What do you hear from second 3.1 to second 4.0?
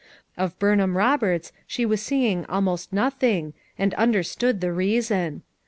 ing and